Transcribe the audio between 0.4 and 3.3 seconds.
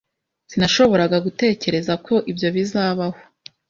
Sinashoboraga gutekereza ko ibyo bizabaho.